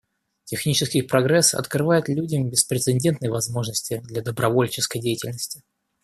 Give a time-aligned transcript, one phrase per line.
[0.45, 5.61] Технический прогресс открывает людям беспрецедентные возможности для добровольческой деятельности.